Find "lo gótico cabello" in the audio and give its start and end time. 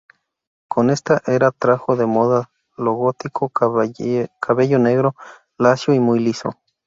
2.75-4.79